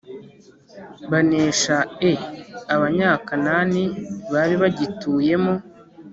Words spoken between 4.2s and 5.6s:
bari bagituyemo